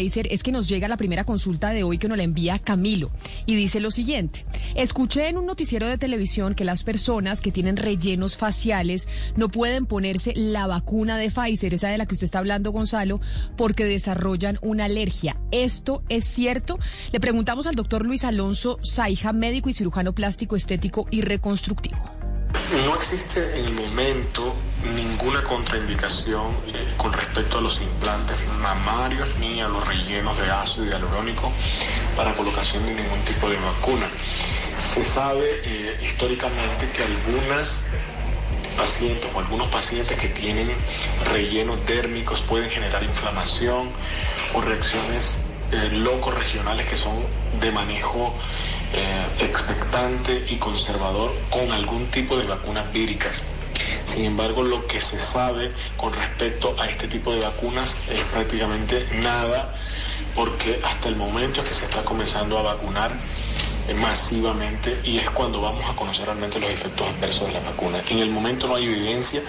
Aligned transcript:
Es 0.00 0.42
que 0.42 0.52
nos 0.52 0.68
llega 0.68 0.88
la 0.88 0.96
primera 0.96 1.24
consulta 1.24 1.70
de 1.70 1.82
hoy 1.82 1.98
que 1.98 2.08
nos 2.08 2.16
la 2.16 2.24
envía 2.24 2.58
Camilo 2.58 3.10
y 3.44 3.54
dice 3.54 3.80
lo 3.80 3.90
siguiente. 3.90 4.44
Escuché 4.74 5.28
en 5.28 5.36
un 5.36 5.46
noticiero 5.46 5.86
de 5.86 5.98
televisión 5.98 6.54
que 6.54 6.64
las 6.64 6.82
personas 6.82 7.40
que 7.40 7.52
tienen 7.52 7.76
rellenos 7.76 8.36
faciales 8.36 9.08
no 9.36 9.50
pueden 9.50 9.86
ponerse 9.86 10.32
la 10.34 10.66
vacuna 10.66 11.18
de 11.18 11.30
Pfizer, 11.30 11.74
esa 11.74 11.88
de 11.88 11.98
la 11.98 12.06
que 12.06 12.14
usted 12.14 12.24
está 12.24 12.38
hablando, 12.38 12.72
Gonzalo, 12.72 13.20
porque 13.56 13.84
desarrollan 13.84 14.58
una 14.62 14.86
alergia. 14.86 15.38
¿Esto 15.50 16.02
es 16.08 16.24
cierto? 16.24 16.78
Le 17.12 17.20
preguntamos 17.20 17.66
al 17.66 17.74
doctor 17.74 18.04
Luis 18.04 18.24
Alonso 18.24 18.78
Saija, 18.82 19.32
médico 19.32 19.68
y 19.68 19.74
cirujano 19.74 20.14
plástico, 20.14 20.56
estético 20.56 21.06
y 21.10 21.20
reconstructivo. 21.20 22.19
No 22.70 22.94
existe 22.94 23.58
en 23.58 23.64
el 23.64 23.72
momento 23.72 24.54
ninguna 24.94 25.42
contraindicación 25.42 26.54
eh, 26.68 26.94
con 26.96 27.12
respecto 27.12 27.58
a 27.58 27.60
los 27.60 27.80
implantes 27.80 28.36
mamarios 28.60 29.28
ni 29.40 29.60
a 29.60 29.66
los 29.66 29.84
rellenos 29.88 30.38
de 30.38 30.48
ácido 30.48 30.86
hialurónico 30.86 31.50
para 32.16 32.32
colocación 32.34 32.86
de 32.86 32.94
ningún 32.94 33.20
tipo 33.24 33.50
de 33.50 33.56
vacuna. 33.56 34.06
Se 34.78 35.04
sabe 35.04 35.60
eh, 35.64 36.00
históricamente 36.04 36.88
que 36.92 37.02
algunas 37.02 37.82
pacientes 38.76 39.28
o 39.34 39.40
algunos 39.40 39.66
pacientes 39.66 40.16
que 40.16 40.28
tienen 40.28 40.70
rellenos 41.32 41.84
dérmicos 41.86 42.40
pueden 42.42 42.70
generar 42.70 43.02
inflamación 43.02 43.90
o 44.54 44.60
reacciones 44.60 45.38
eh, 45.72 45.90
regionales 46.36 46.86
que 46.86 46.96
son 46.96 47.18
de 47.60 47.72
manejo 47.72 48.32
eh, 48.92 49.26
expectante 49.38 50.44
y 50.48 50.56
conservador 50.56 51.32
con 51.50 51.70
algún 51.72 52.06
tipo 52.10 52.36
de 52.36 52.44
vacunas 52.46 52.92
víricas. 52.92 53.42
Sin 54.04 54.24
embargo, 54.24 54.62
lo 54.62 54.86
que 54.86 55.00
se 55.00 55.20
sabe 55.20 55.70
con 55.96 56.12
respecto 56.12 56.74
a 56.78 56.86
este 56.86 57.06
tipo 57.06 57.32
de 57.32 57.40
vacunas 57.40 57.96
es 58.10 58.20
prácticamente 58.32 59.06
nada, 59.22 59.74
porque 60.34 60.80
hasta 60.84 61.08
el 61.08 61.16
momento 61.16 61.62
es 61.62 61.68
que 61.68 61.74
se 61.74 61.84
está 61.84 62.02
comenzando 62.02 62.58
a 62.58 62.62
vacunar 62.62 63.12
masivamente 63.94 65.00
y 65.04 65.18
es 65.18 65.30
cuando 65.30 65.60
vamos 65.60 65.88
a 65.88 65.94
conocer 65.96 66.26
realmente 66.26 66.60
los 66.60 66.70
efectos 66.70 67.08
adversos 67.08 67.48
de 67.48 67.54
la 67.54 67.60
vacuna. 67.60 68.02
En 68.08 68.18
el 68.18 68.30
momento 68.30 68.68
no 68.68 68.76
hay 68.76 68.84
evidencia 68.84 69.42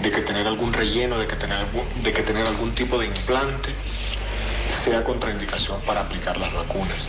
de 0.00 0.10
que 0.10 0.20
tener 0.20 0.46
algún 0.46 0.72
relleno, 0.72 1.18
de 1.18 1.26
que 1.26 1.36
tener, 1.36 1.66
de 2.02 2.12
que 2.12 2.22
tener 2.22 2.46
algún 2.46 2.74
tipo 2.74 2.98
de 2.98 3.06
implante 3.06 3.70
sea 4.68 5.04
contraindicación 5.04 5.80
para 5.82 6.02
aplicar 6.02 6.38
las 6.38 6.52
vacunas. 6.52 7.08